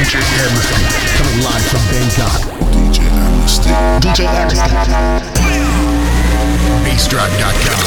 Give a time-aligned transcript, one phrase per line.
[0.00, 0.80] DJ Amnesty,
[1.18, 2.40] coming live from Bangkok.
[2.72, 3.68] DJ Amnesty.
[4.00, 4.72] DJ Amnesty.
[6.86, 7.84] BassDrive.com.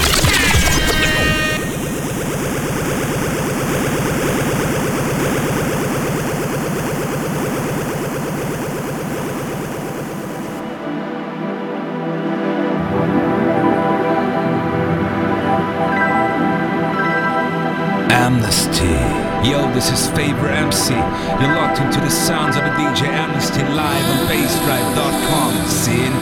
[18.11, 19.02] Amnesty.
[19.43, 20.93] Yo, this is Faber MC.
[20.93, 25.67] You're locked into the sounds of the DJ Amnesty live on bassdrive.com.
[25.67, 26.13] Scene.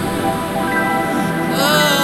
[1.54, 2.01] Thank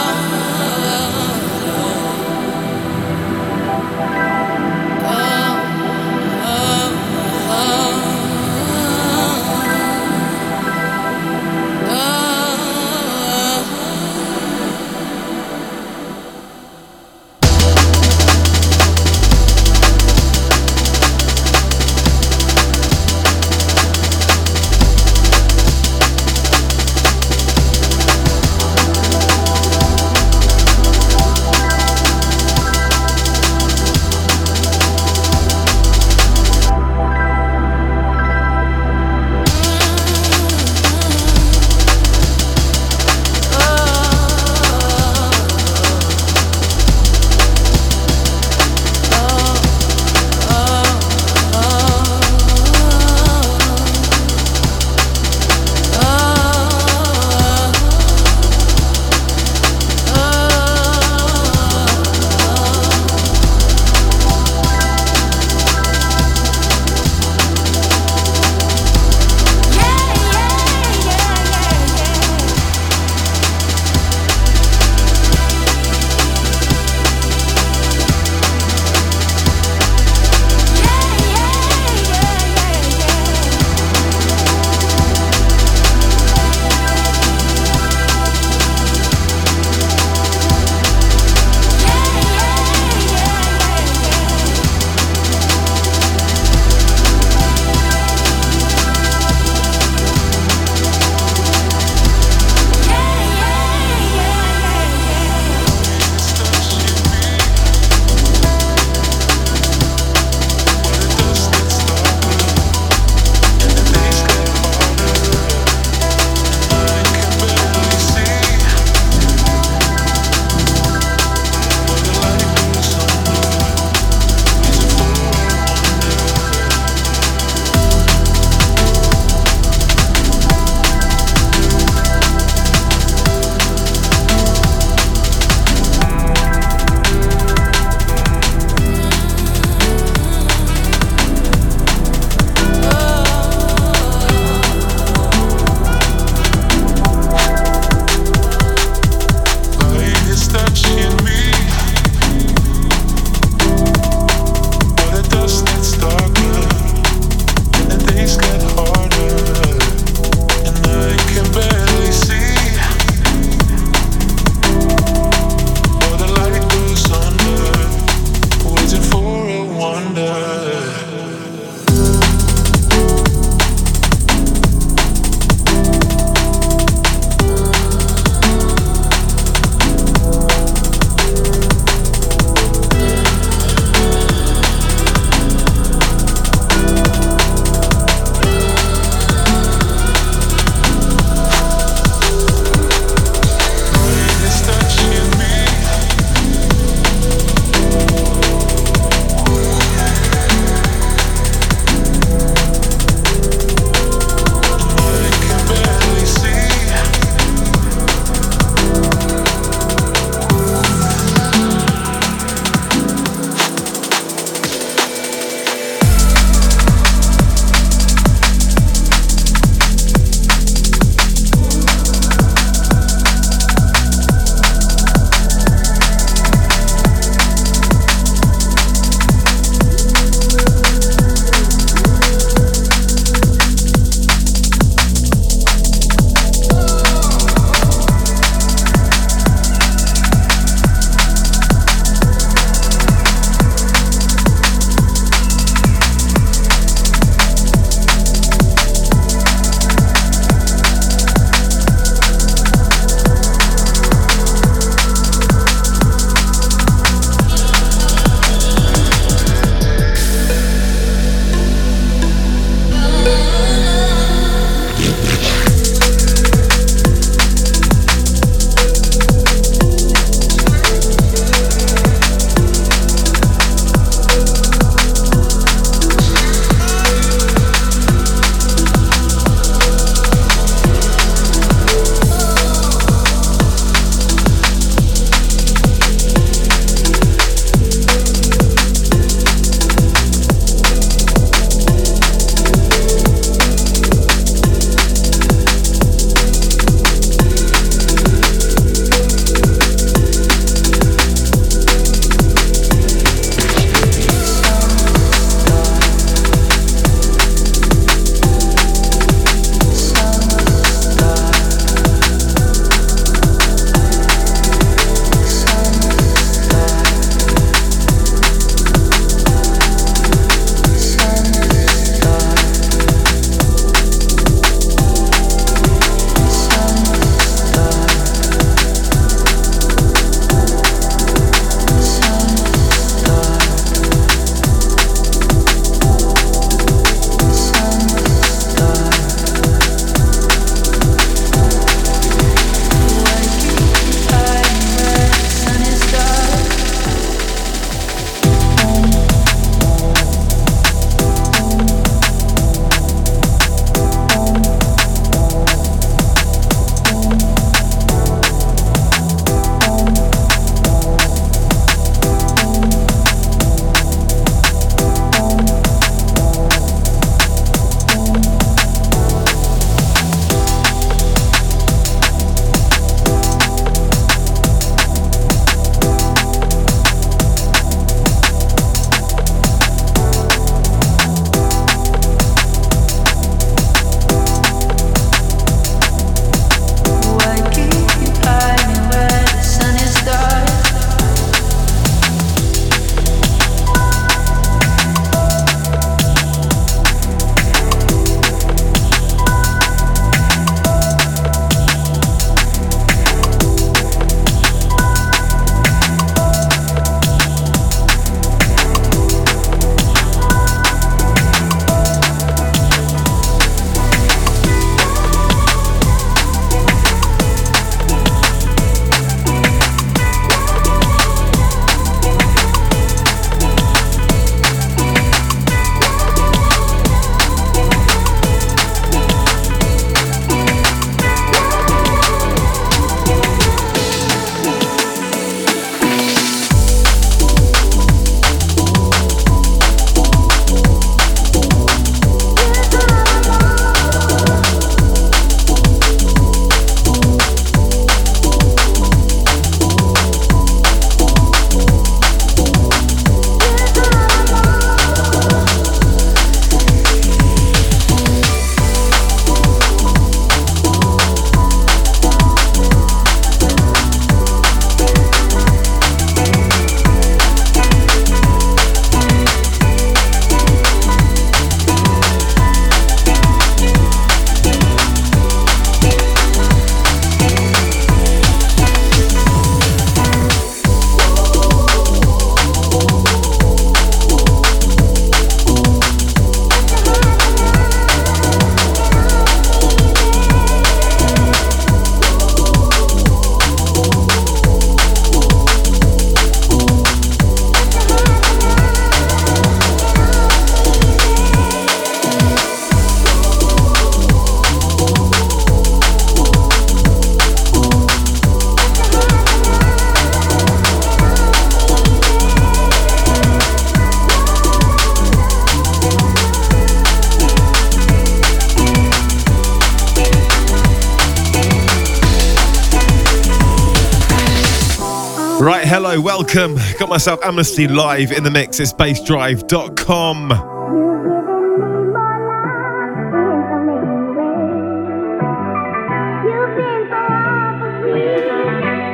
[526.47, 526.77] welcome.
[526.97, 528.79] Got myself Amnesty live in the mix.
[528.79, 530.49] It's bassdrive.com.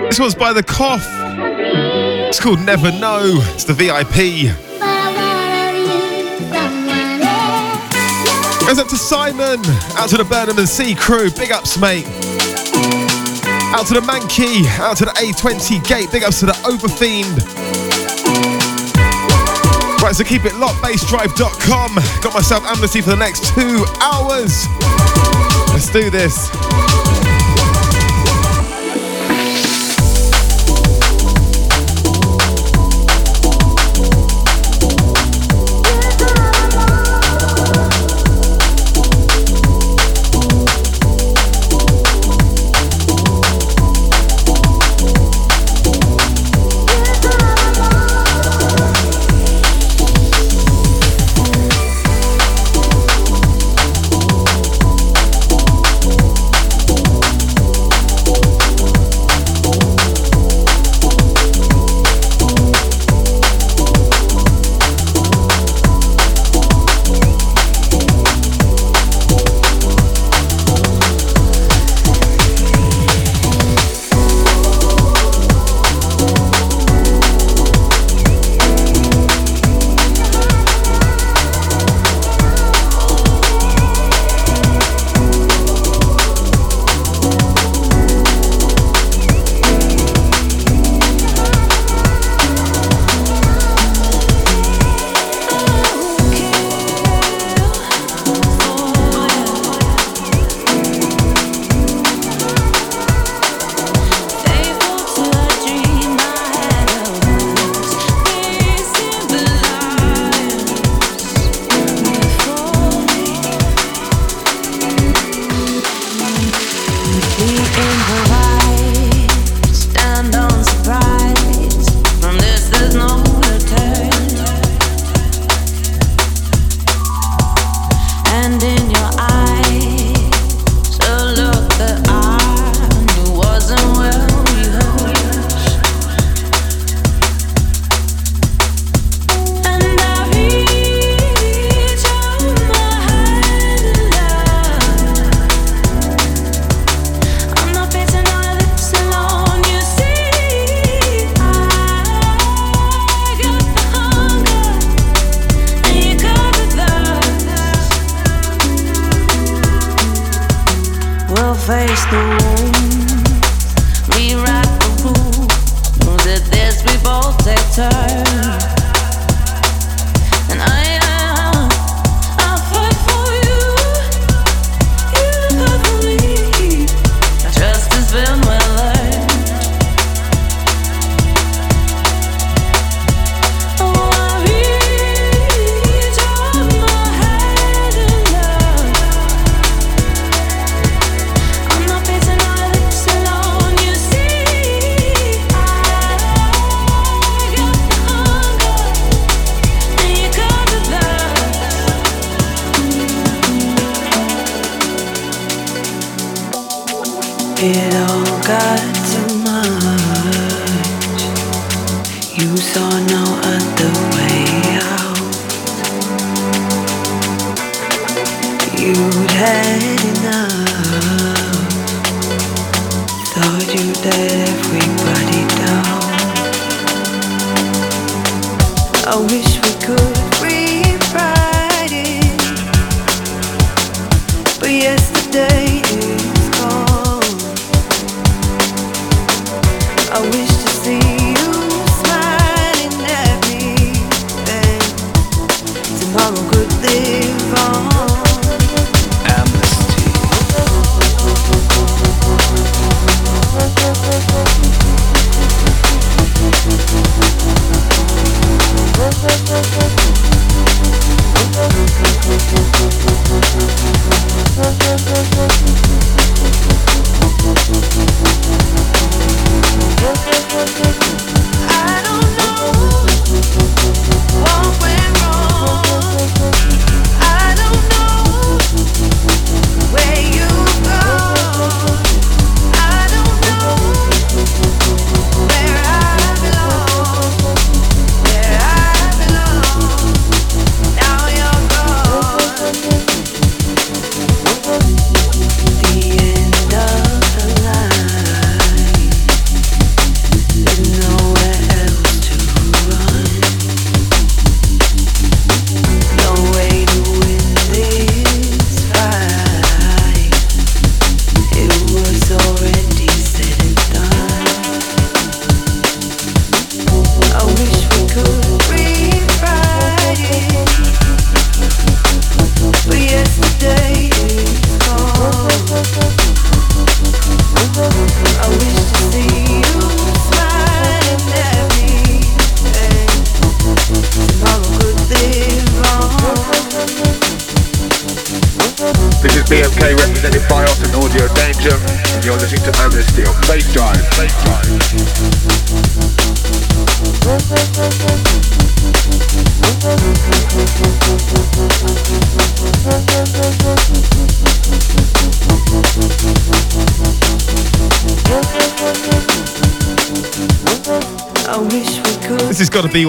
[0.06, 1.08] This one's by The Cough.
[1.08, 3.40] It's called Never Know.
[3.54, 4.54] It's the VIP.
[8.68, 9.60] Goes up to Simon.
[9.98, 11.30] Out to the Burnham and C crew.
[11.32, 12.23] Big ups, mate.
[13.74, 14.68] Out to the Mankey.
[14.80, 16.12] Out to the A20 gate.
[16.12, 17.42] Big ups to the Overfiend.
[20.02, 20.80] Right, so keep it locked.
[20.84, 21.96] Bassdrive.com.
[22.22, 24.68] Got myself amnesty for the next two hours.
[25.74, 27.13] Let's do this.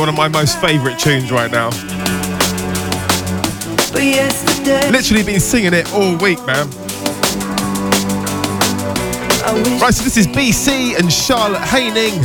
[0.04, 1.70] One of my most favourite tunes right now.
[4.90, 6.68] Literally been singing it all week, man.
[9.80, 12.20] Right, so this is Bcee and Charlotte Haining.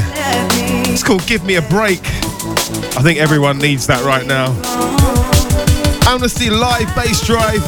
[0.92, 2.02] It's called Give Me a Break.
[2.04, 4.48] I think everyone needs that right now.
[6.06, 7.64] Amnesty Live Bass Drive.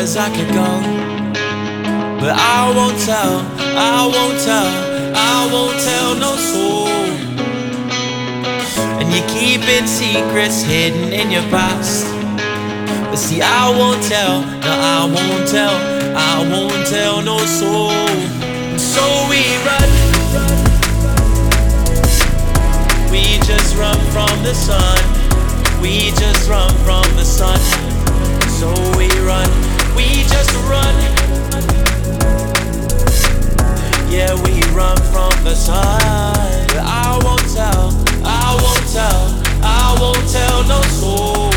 [0.00, 0.70] As I could go.
[2.20, 3.44] But I won't tell,
[3.76, 4.70] I won't tell,
[5.14, 6.88] I won't tell no soul.
[8.98, 12.06] And you're keeping secrets hidden in your past.
[13.10, 15.76] But see, I won't tell, no, I won't tell,
[16.16, 17.92] I won't tell no soul.
[18.78, 19.90] So we run,
[23.12, 24.98] we just run from the sun.
[25.82, 27.60] We just run from the sun.
[28.58, 29.69] So we run,
[30.00, 30.94] we just run.
[34.10, 36.00] Yeah, we run from the sun.
[36.82, 37.92] I won't tell,
[38.24, 39.22] I won't tell,
[39.62, 41.49] I won't tell no soul.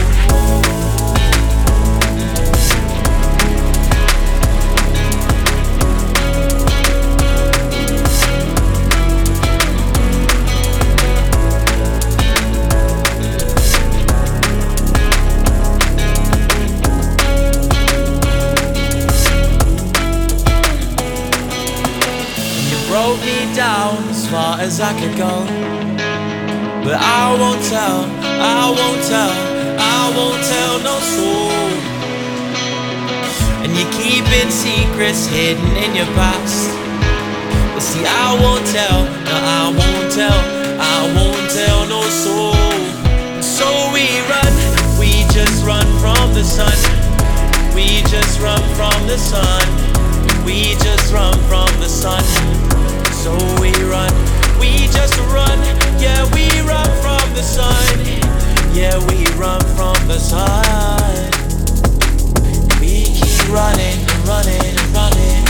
[22.94, 25.34] You me down as far as I could go.
[26.86, 29.34] But I won't tell, I won't tell,
[29.82, 31.50] I won't tell no soul.
[33.66, 36.70] And you're keeping secrets hidden in your past.
[37.74, 40.40] But see, I won't tell, no, I won't tell,
[40.78, 42.54] I won't tell no soul.
[43.42, 44.54] So we run,
[45.02, 46.78] we just run from the sun.
[47.74, 49.66] We just run from the sun.
[50.46, 52.73] We just run from the sun.
[53.24, 53.32] So
[53.62, 54.12] we run,
[54.60, 55.58] we just run.
[55.98, 58.00] Yeah, we run from the sun.
[58.76, 61.32] Yeah, we run from the sun.
[62.82, 65.43] We keep running, running, running.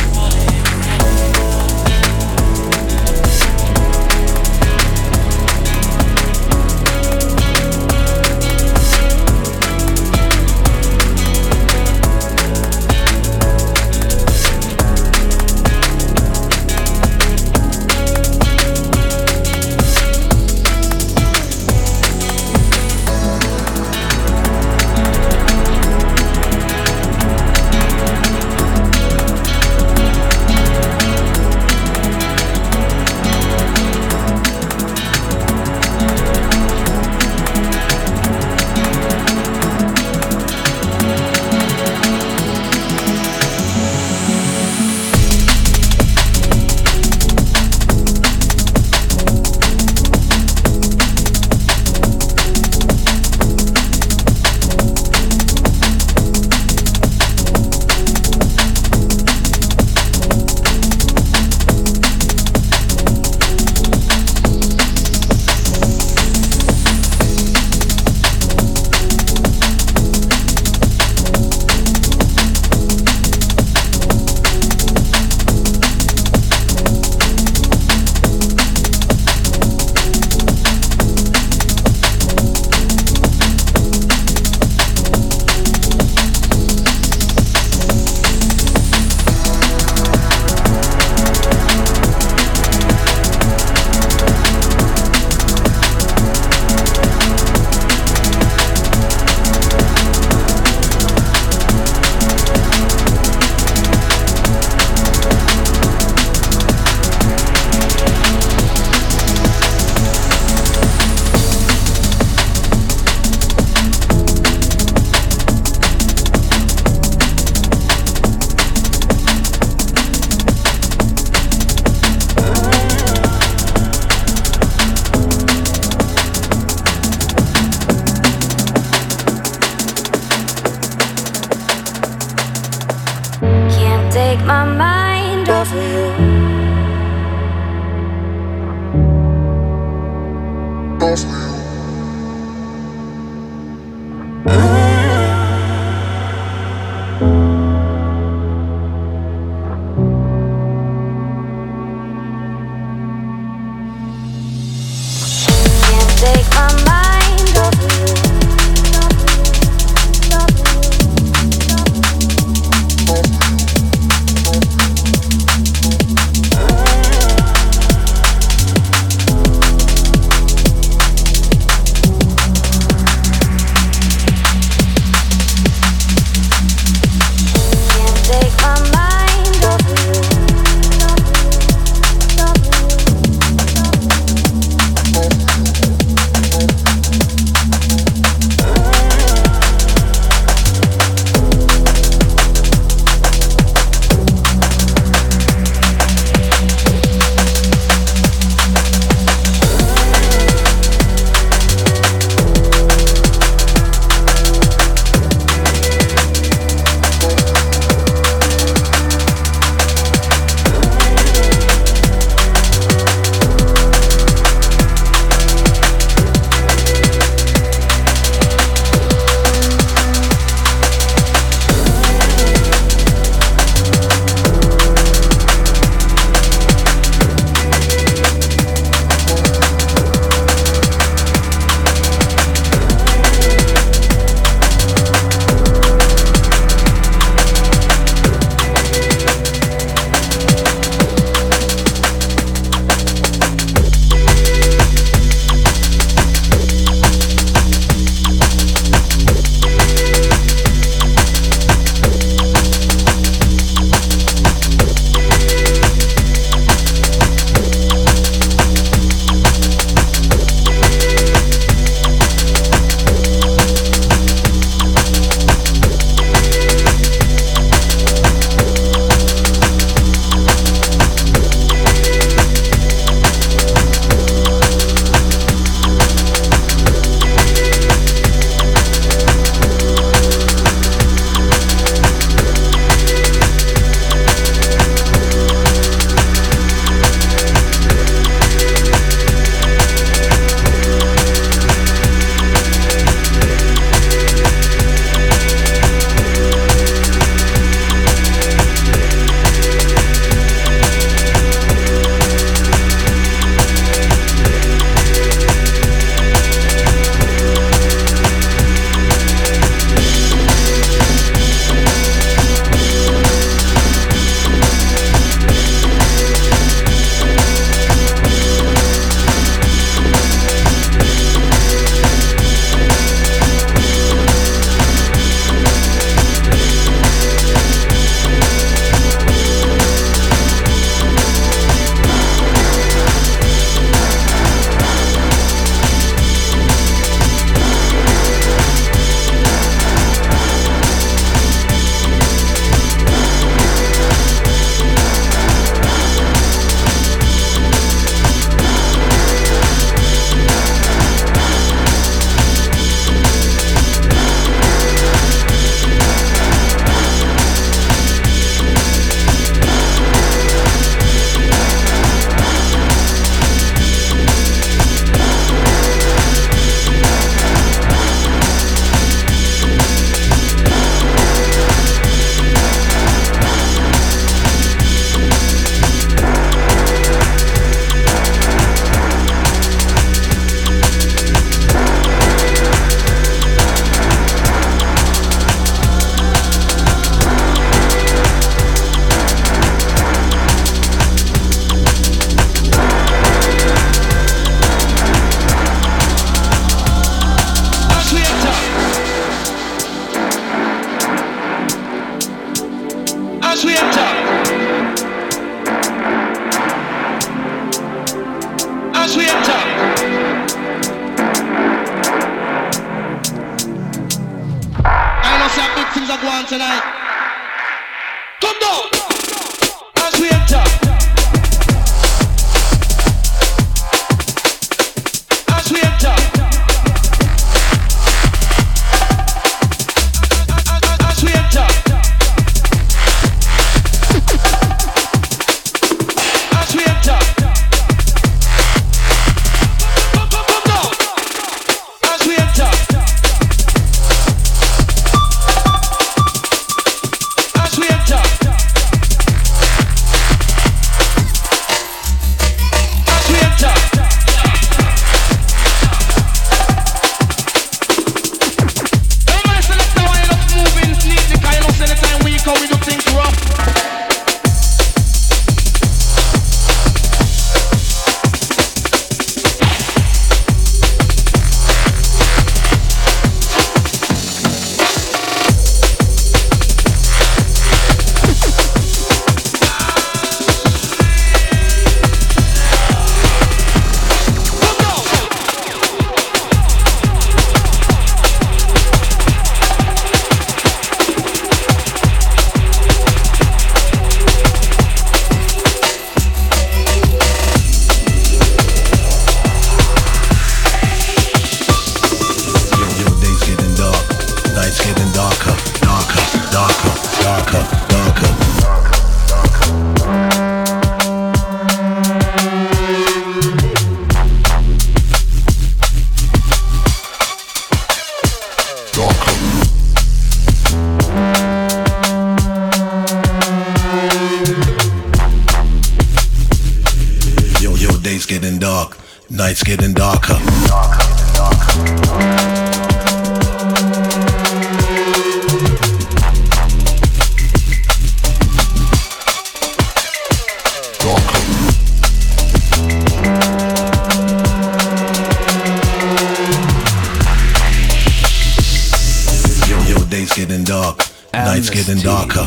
[551.53, 552.39] night's getting darker.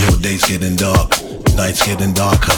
[0.00, 1.12] Yo, days getting dark,
[1.54, 2.53] nights getting darker.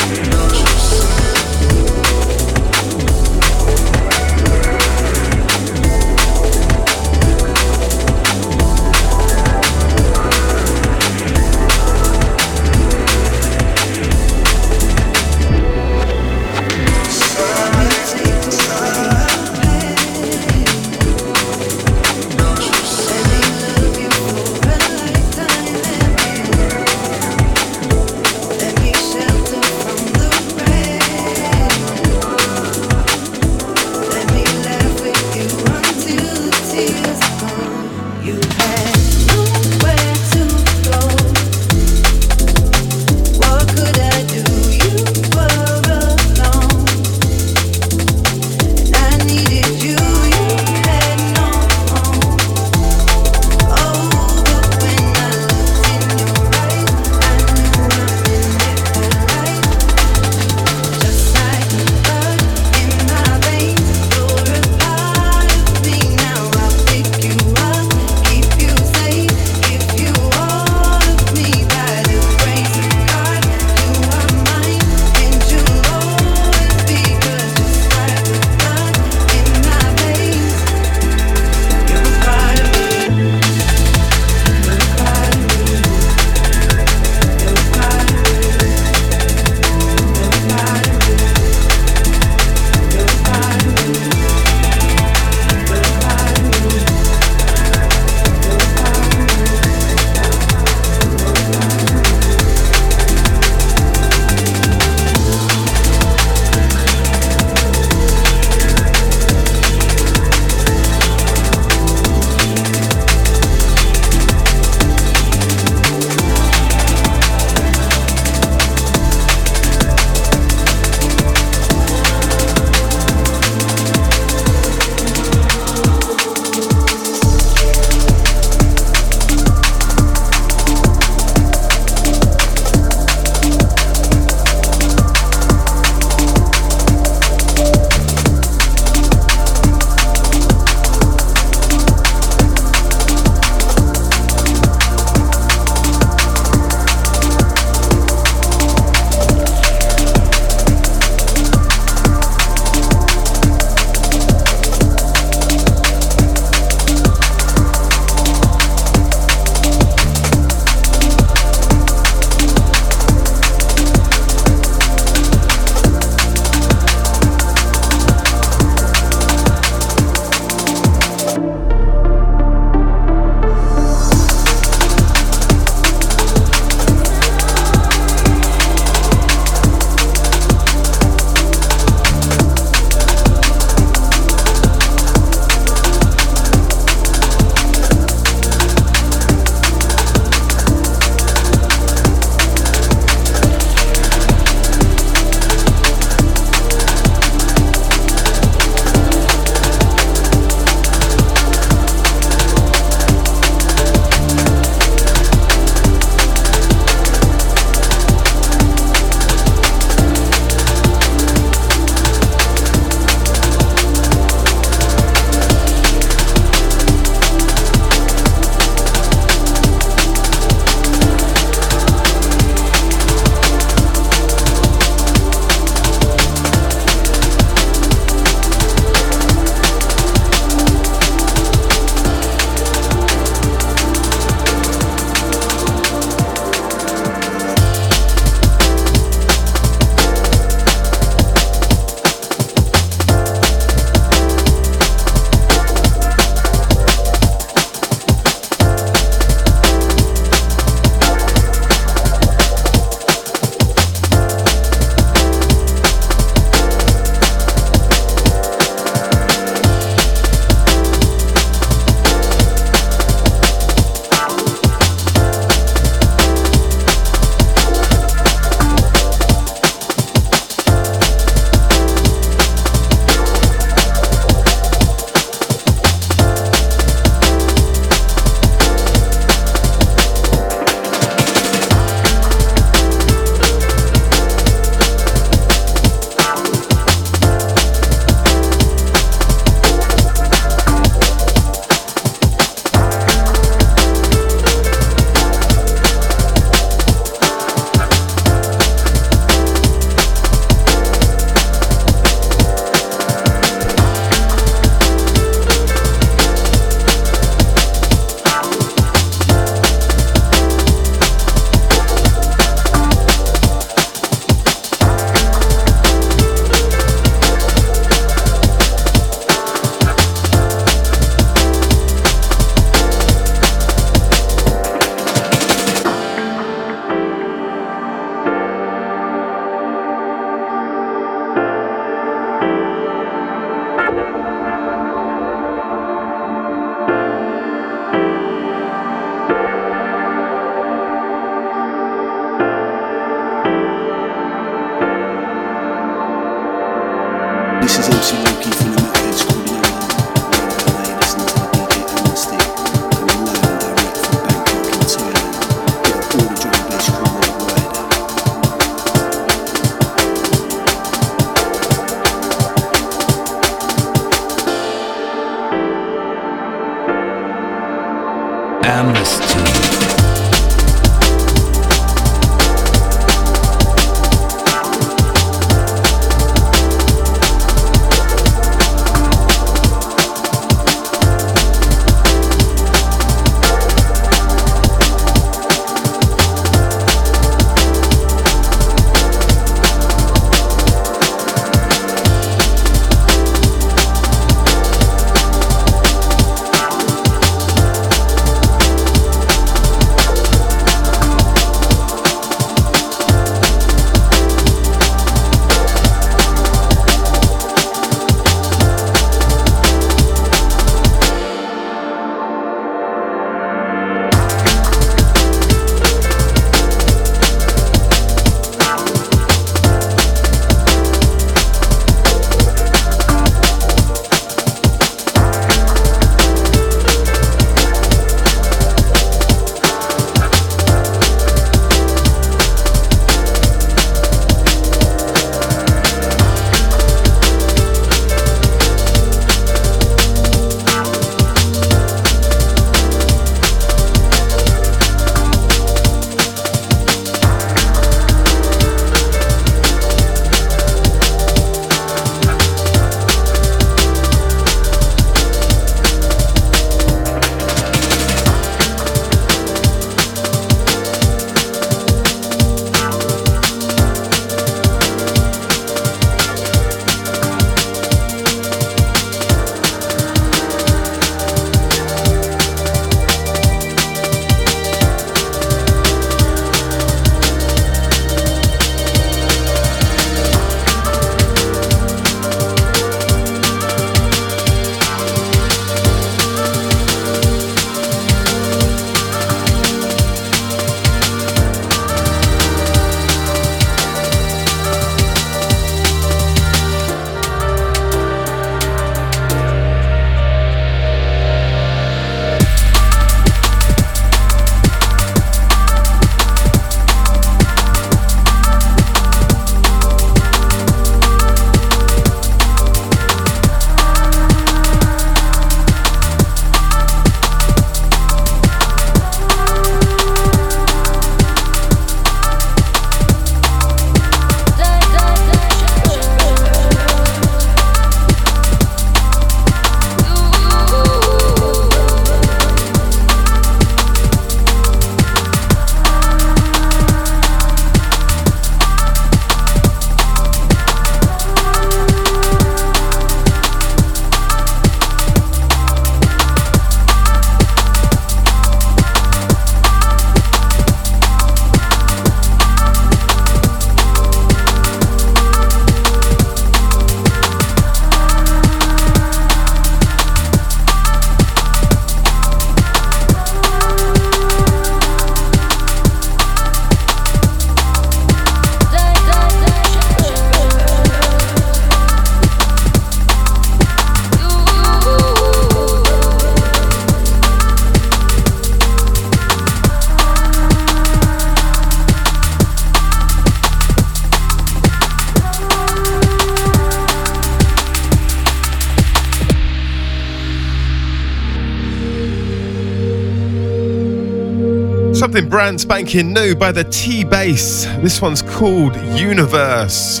[595.18, 597.82] Something brand spanking new by the T:Base.
[597.82, 600.00] This one's called Universe.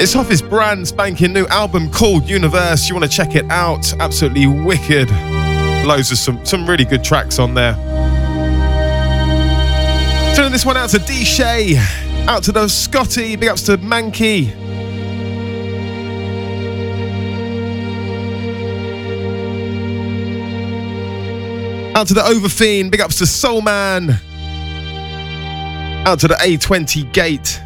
[0.00, 2.88] It's off his brand spanking new album called Universe.
[2.88, 3.92] You want to check it out?
[4.00, 5.10] Absolutely wicked.
[5.84, 7.74] Loads of some, some really good tracks on there.
[10.34, 11.76] Turning this one out to D Shay,
[12.26, 14.61] out to the Scotty, big ups to Mankey.
[21.94, 24.18] Out to the Overfiend, big ups to Soul Man.
[26.06, 27.60] Out to the A20 Gate.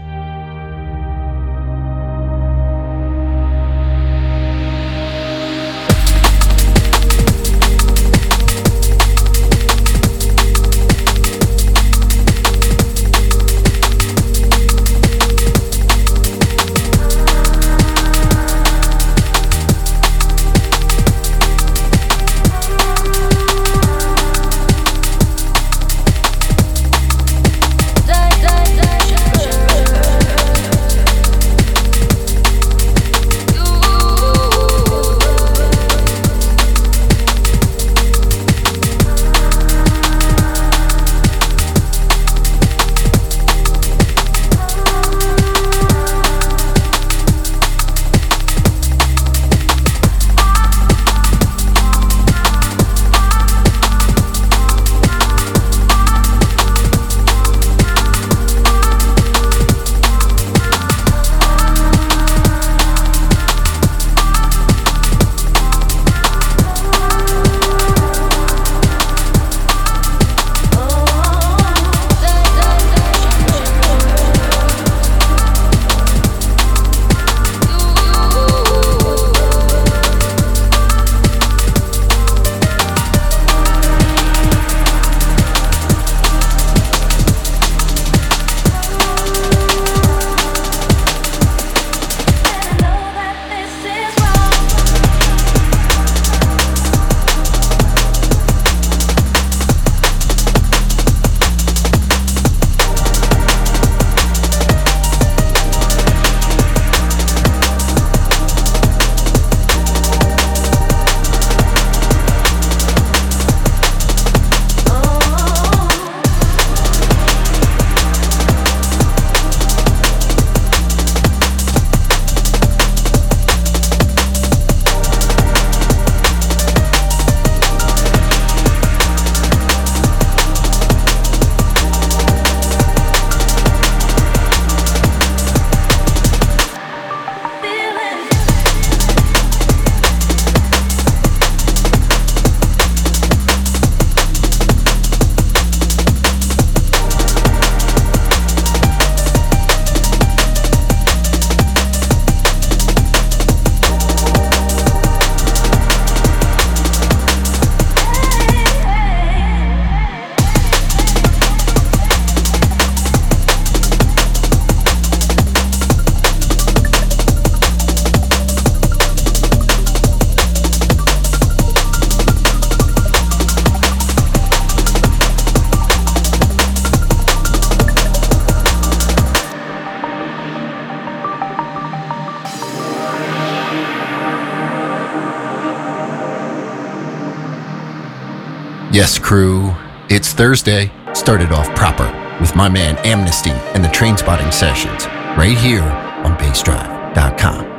[188.97, 189.74] Yes, crew,
[190.09, 190.90] it's Thursday.
[191.12, 192.07] Started off proper
[192.40, 195.05] with my man Amnesty and the train spotting sessions
[195.36, 197.76] right here on bassdrive.com.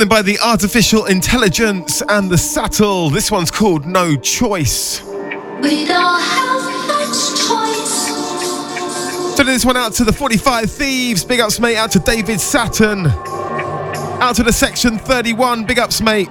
[0.00, 3.12] Something by the Artificial Intelligence and the Satl.
[3.12, 5.02] This one's called No Choice.
[5.02, 9.36] We don't have much choice.
[9.36, 11.22] Sending this one out to the 45 Thieves.
[11.22, 11.76] Big ups, mate.
[11.76, 13.08] Out to David Saturn.
[13.08, 15.66] Out to the Section 31.
[15.66, 16.30] Big ups, mate.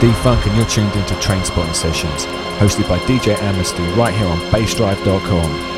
[0.00, 2.24] D Funk, and you're tuned into Train Spotting Sessions,
[2.58, 5.77] hosted by DJ Amnesty right here on bassdrive.com.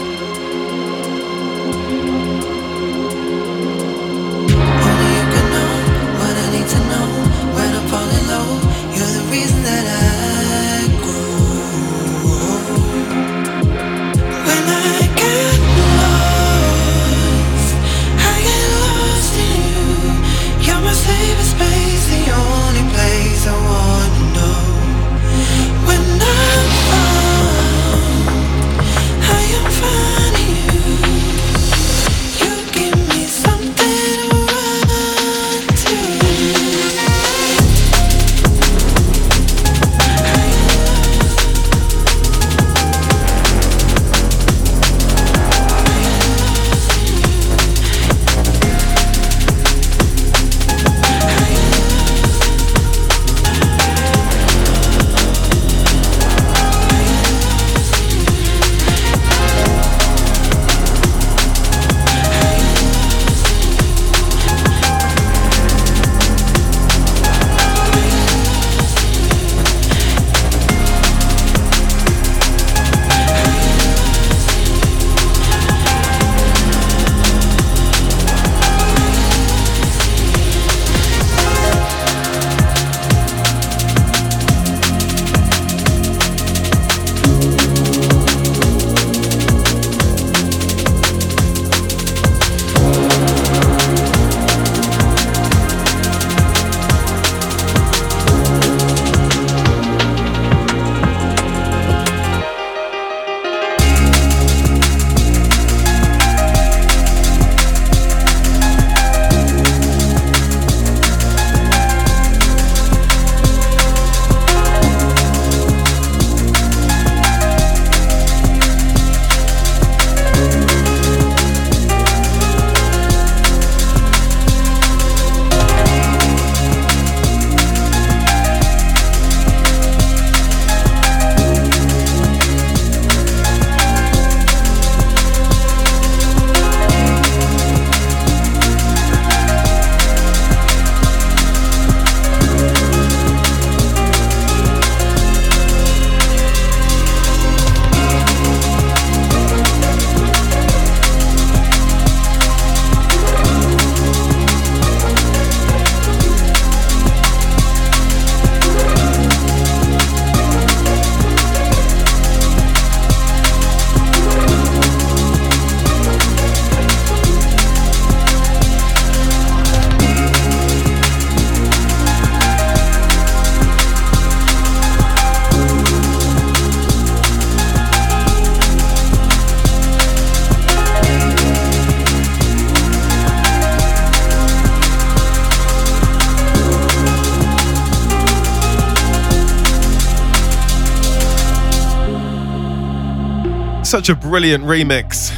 [194.01, 195.31] Such a brilliant remix.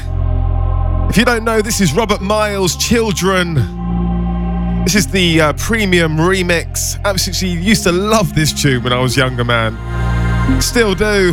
[1.10, 3.55] If you don't know, this is Robert Miles' Children.
[4.84, 6.97] This is the uh, premium remix.
[7.05, 9.72] Absolutely used to love this tune when I was younger, man.
[10.62, 11.32] Still do.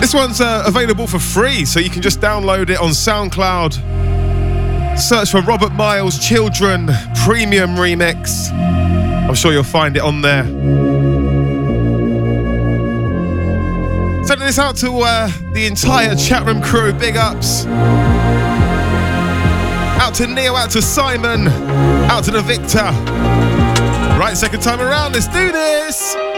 [0.00, 4.98] This one's uh, available for free, so you can just download it on SoundCloud.
[4.98, 6.88] Search for Robert Miles' Children
[7.24, 8.50] Premium Remix.
[8.50, 10.85] I'm sure you'll find it on there.
[14.46, 16.92] This out to uh, the entire chat room crew.
[16.92, 17.66] Big ups.
[19.98, 21.48] Out to Neil, out to Simon,
[22.08, 22.84] out to the Victor.
[24.16, 26.35] Right, second time around, let's do this.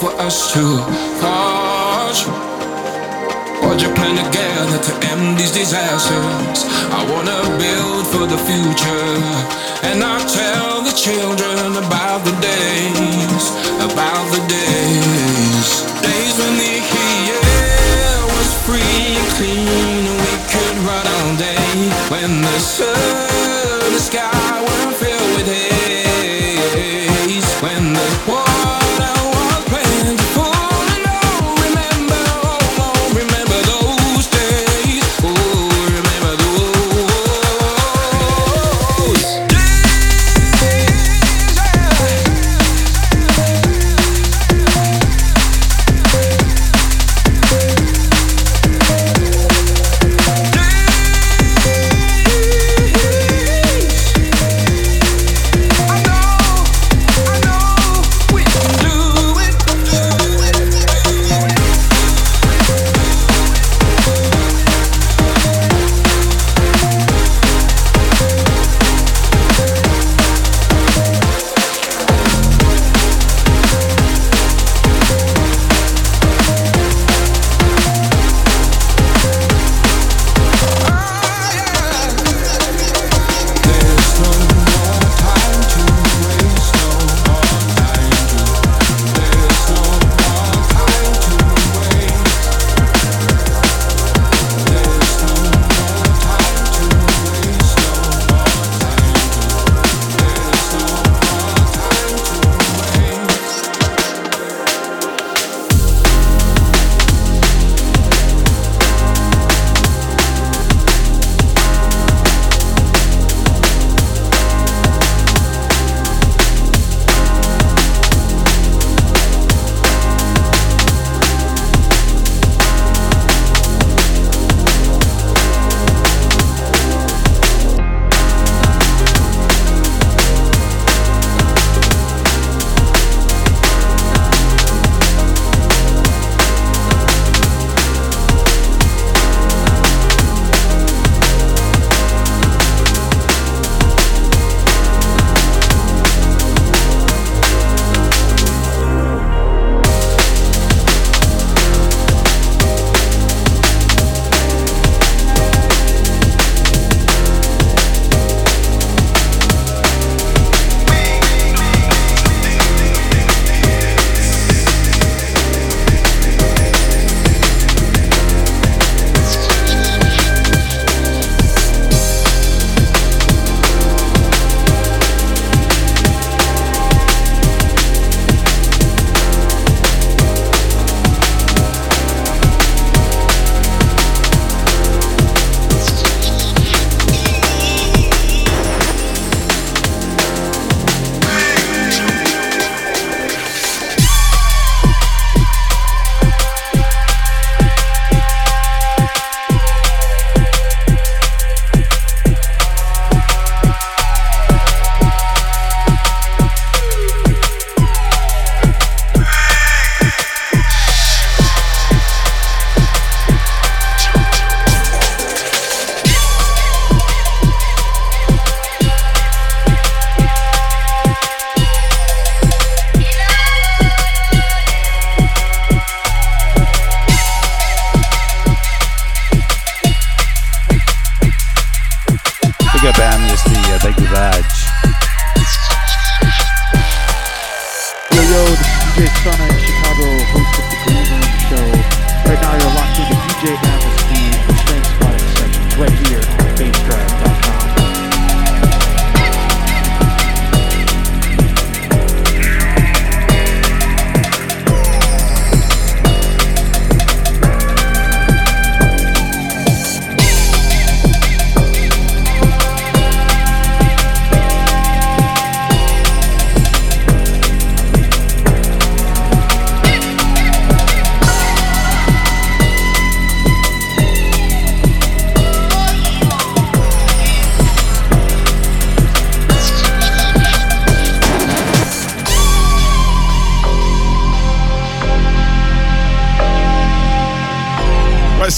[0.00, 0.99] For us to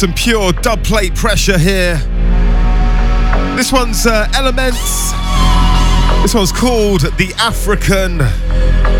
[0.03, 1.95] some pure dub plate pressure here.
[3.55, 5.13] This one's uh, ellementhz.
[6.23, 8.19] This one's called The African.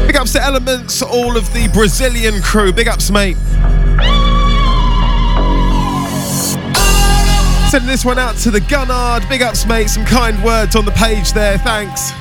[0.07, 2.73] Big ups to ellementhz, all of the Brazilian crew.
[2.73, 3.37] Big ups, mate.
[7.69, 9.29] Sending this one out to the Gunnard.
[9.29, 9.91] Big ups, mate.
[9.91, 11.59] Some kind words on the page there.
[11.59, 12.13] Thanks.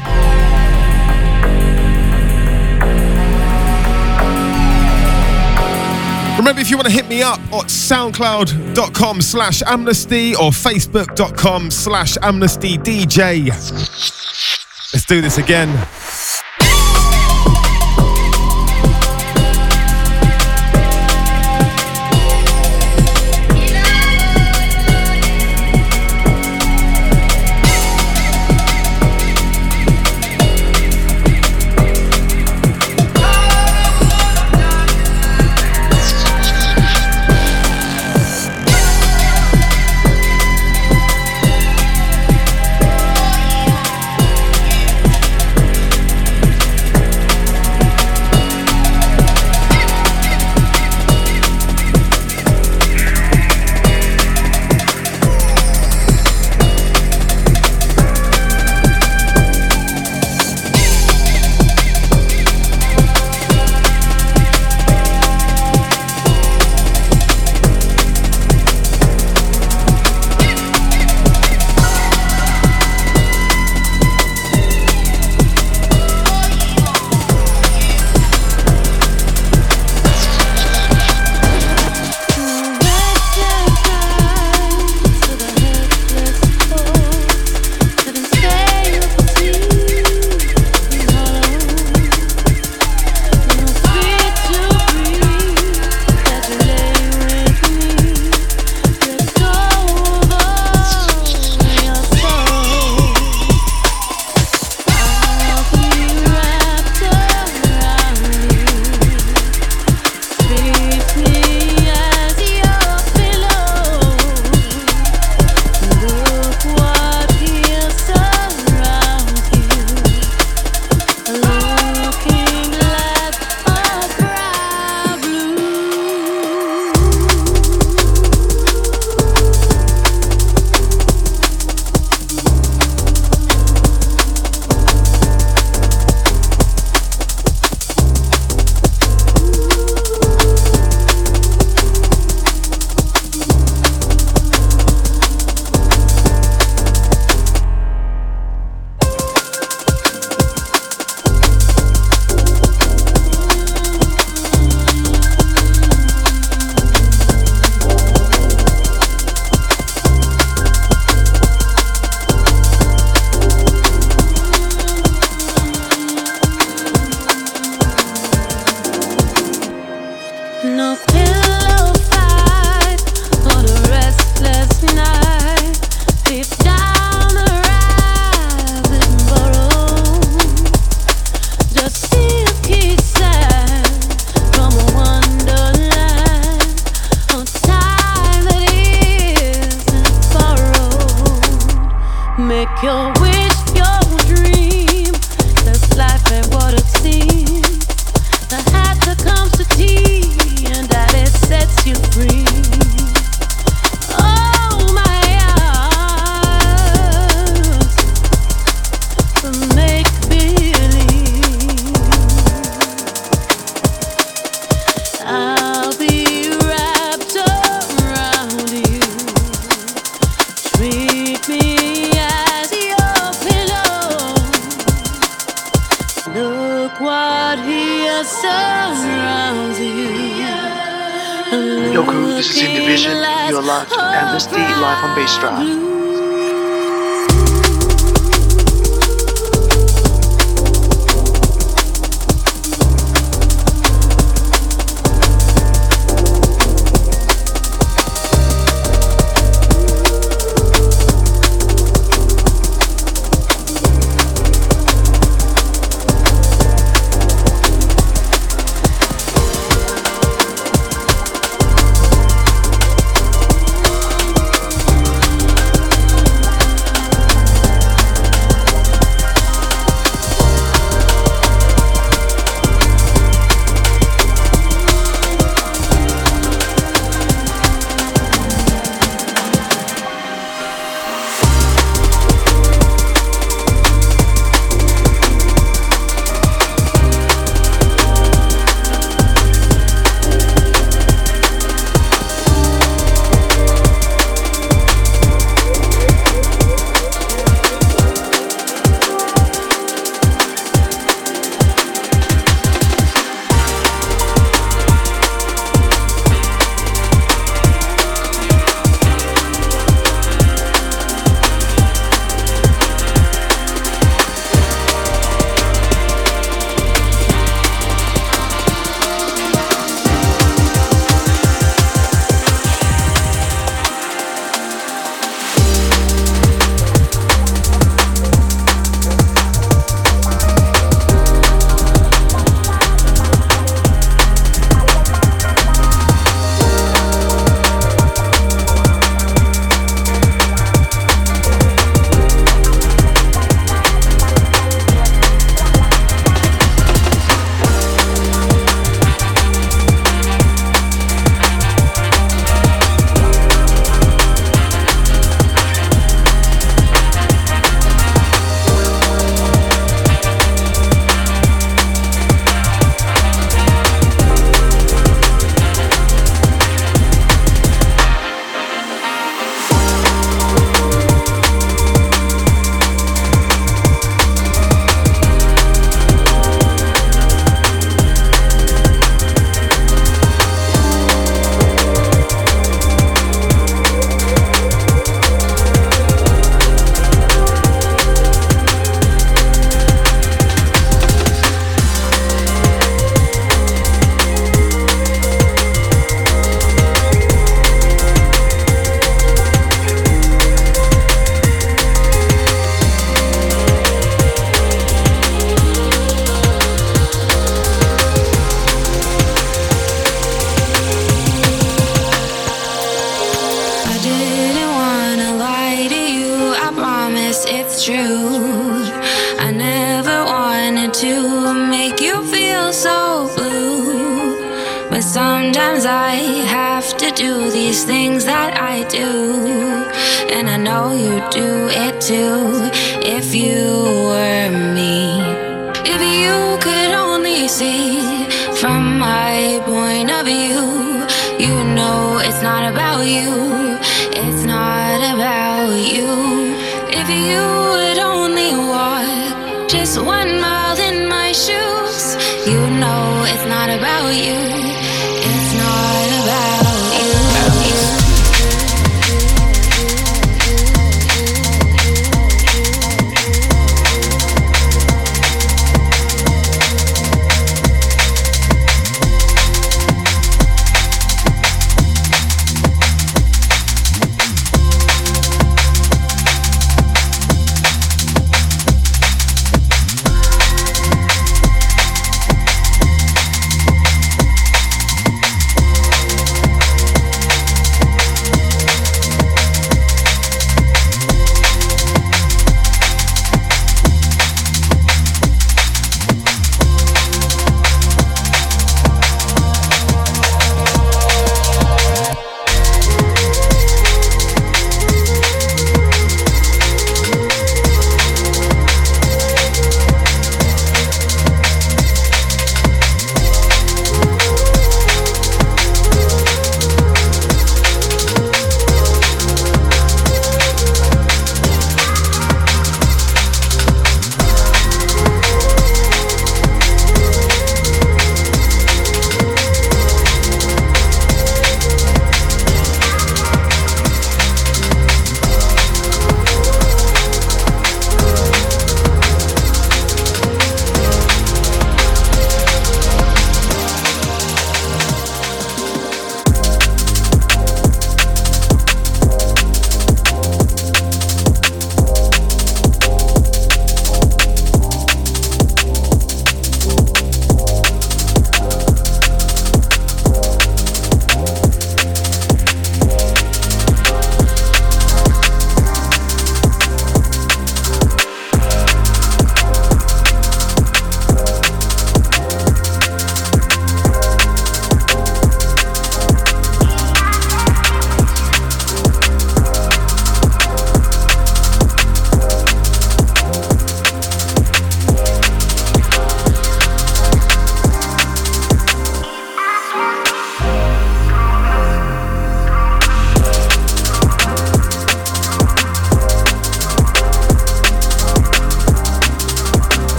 [6.42, 12.18] Remember, if you want to hit me up at soundcloud.com slash amnesty or facebook.com slash
[12.24, 13.50] amnesty DJ.
[13.50, 15.70] Let's do this again.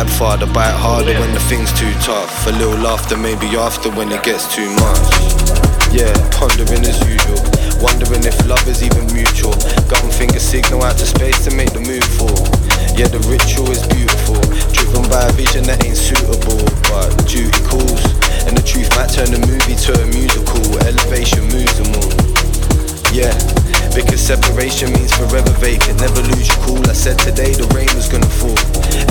[0.00, 2.32] Vibe farther, bite harder when the thing's too tough.
[2.46, 5.12] A little laughter maybe after when it gets too much.
[5.92, 7.36] Yeah, pondering as usual.
[7.84, 9.52] Wondering if love is even mutual.
[9.92, 12.32] Gun finger signal out to space to make the move for.
[12.96, 14.40] Yeah, the ritual is beautiful.
[14.72, 16.64] Driven by a vision that ain't suitable.
[16.88, 18.00] But duty calls.
[18.48, 20.64] And the truth might turn the movie to a musical.
[20.80, 22.16] Elevation moves them all.
[23.12, 23.36] Yeah,
[23.94, 26.00] because separation means forever vacant.
[26.00, 26.82] Never lose your cool.
[26.88, 28.56] I said today the rain was gonna fall.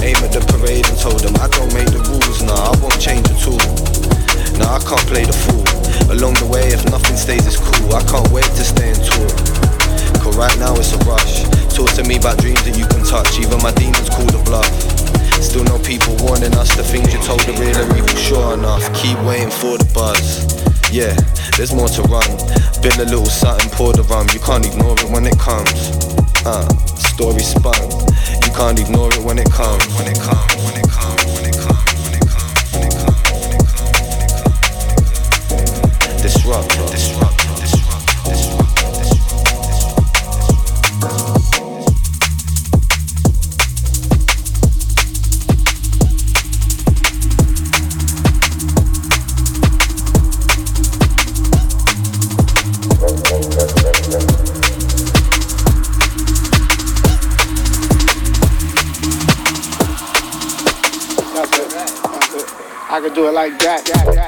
[0.04, 2.42] Aim at the parade and told them I don't make the rules.
[2.44, 3.60] Nah, I won't change at all.
[4.60, 5.64] Nah, I can't play the fool.
[6.12, 7.94] Along the way, if nothing stays, it's cool.
[7.96, 9.30] I can't wait to stay in tour.
[10.24, 11.44] Cause right now it's a rush.
[11.72, 13.40] Talk to me about dreams that you can touch.
[13.40, 14.68] Even my demons call the bluff.
[15.40, 18.84] Still no people warning us the things you told the real evil, sure enough.
[18.94, 20.59] Keep waiting for the buzz.
[20.92, 21.14] Yeah,
[21.56, 22.26] there's more to run.
[22.82, 24.28] Build a little something, pour the rum.
[24.34, 25.94] You can't ignore it when it comes.
[26.44, 26.68] Uh,
[26.98, 27.78] story spun.
[28.42, 29.24] You can't ignore it.
[29.24, 29.86] When it comes.
[29.96, 30.59] When it comes.
[63.20, 64.19] Do it like that.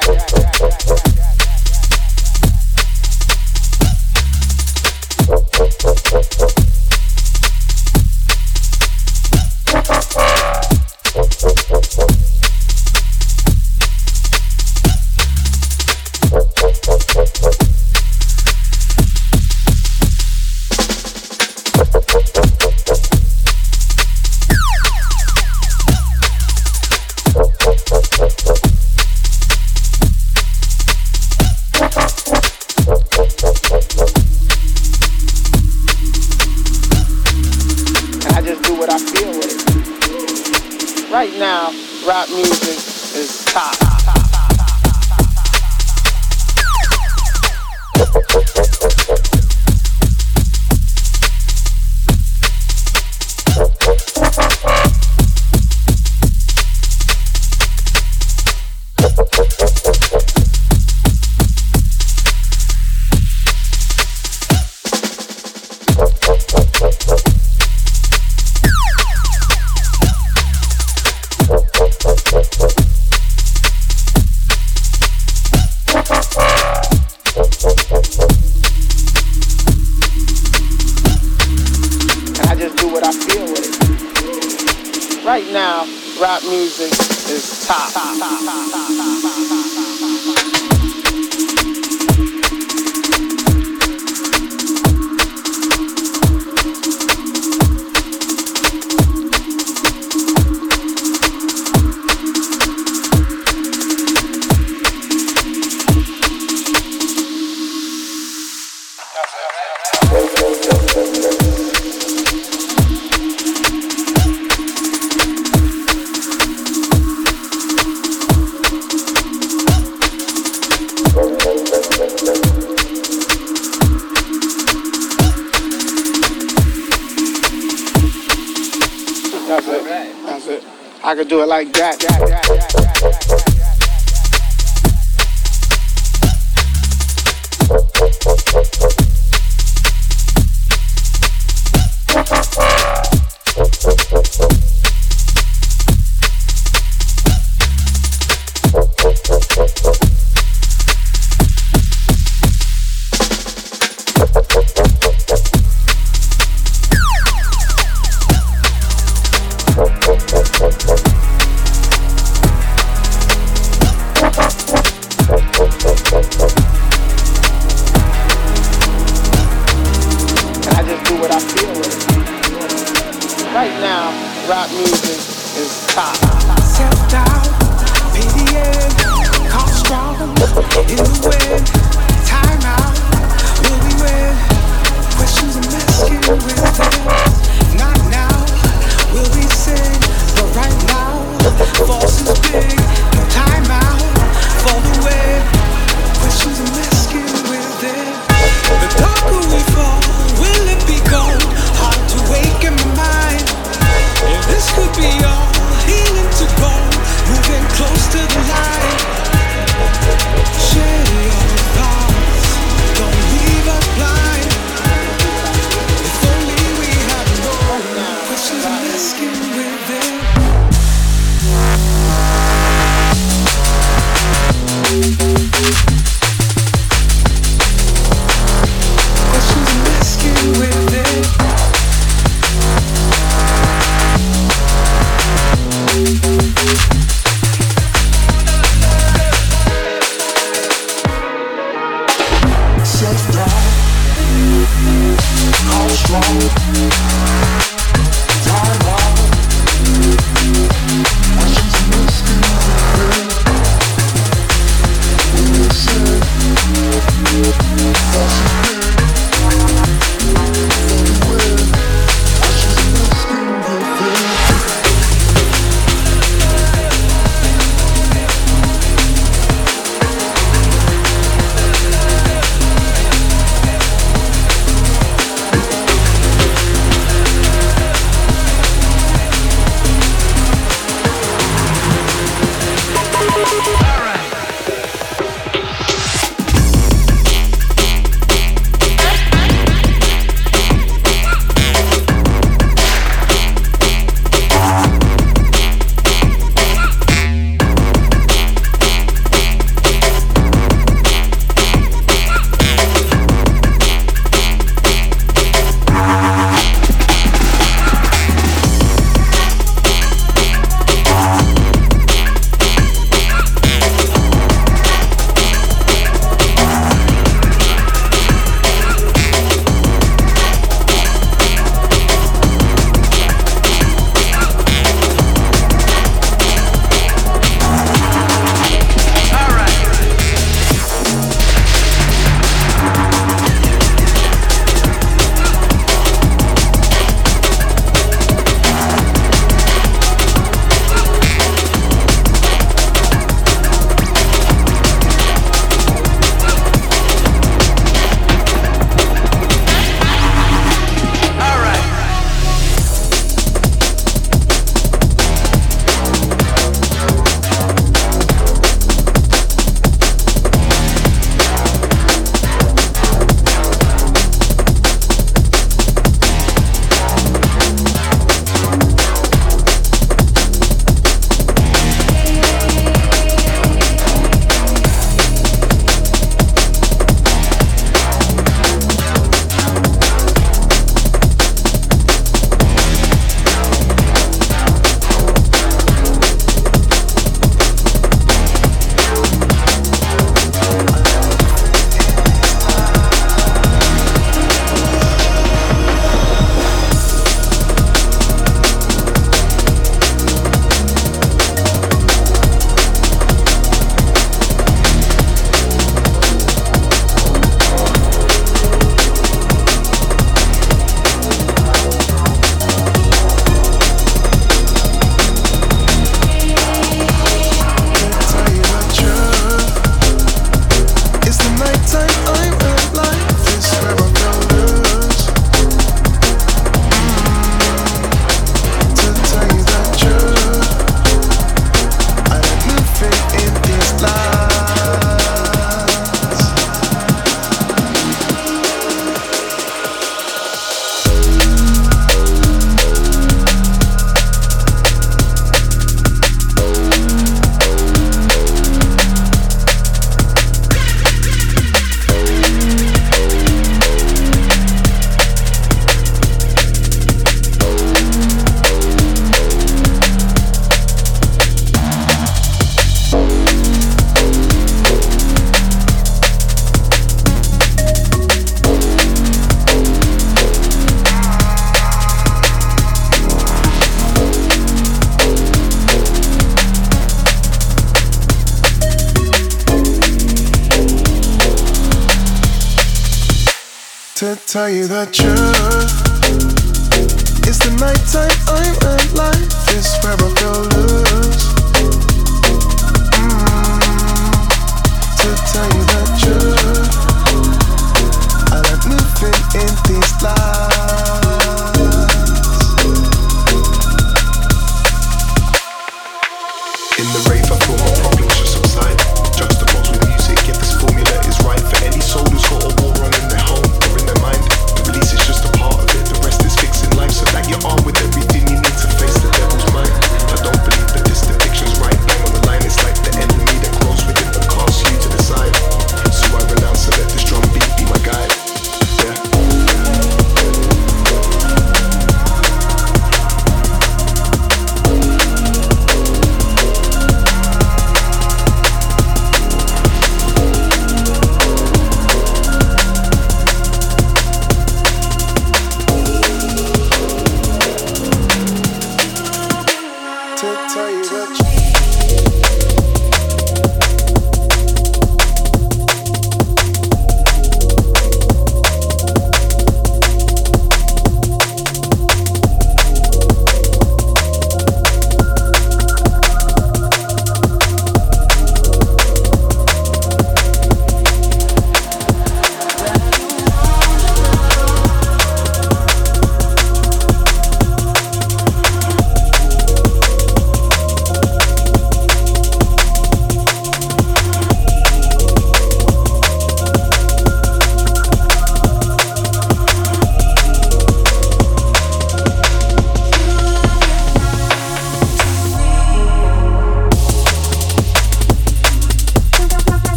[484.52, 485.31] Tell you the truth,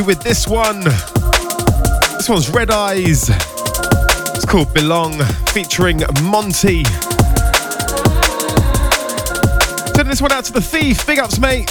[0.00, 0.80] you with this one.
[2.16, 3.28] This one's Red Eyes.
[3.28, 5.18] It's called Belong,
[5.52, 6.84] featuring Monty.
[9.94, 11.06] Sending this one out to the thief.
[11.06, 11.68] Big ups, mate.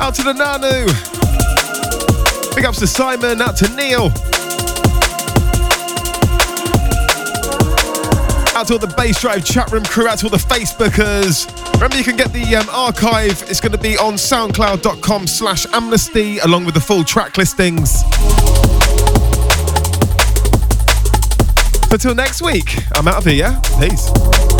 [0.00, 0.86] Out to the Nanu.
[2.54, 3.40] Big ups to Simon.
[3.40, 4.12] Out to Neil.
[8.58, 11.46] Out to all the Bassdrive chat room crew, out to all the Facebookers.
[11.74, 13.40] Remember, you can get the um, archive.
[13.48, 18.02] It's going to be on soundcloud.com slash amnesty, along with the full track listings.
[21.92, 23.60] Until next week, I'm out of here.
[23.78, 24.57] Peace.